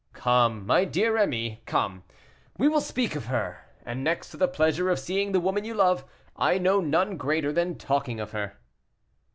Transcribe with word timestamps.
"Come, 0.13 0.65
my 0.65 0.83
dear 0.83 1.13
Rémy, 1.13 1.63
come. 1.67 2.03
We 2.57 2.67
will 2.67 2.81
speak 2.81 3.15
of 3.15 3.27
her; 3.27 3.65
and 3.85 4.03
next 4.03 4.31
to 4.31 4.37
the 4.37 4.47
pleasure 4.47 4.89
of 4.89 4.97
seeing 4.97 5.31
the 5.31 5.39
woman 5.39 5.63
you 5.63 5.75
love, 5.75 6.05
I 6.35 6.57
know 6.57 6.81
none 6.81 7.17
greater 7.17 7.53
than 7.53 7.77
talking 7.77 8.19
of 8.19 8.31
her." 8.31 8.57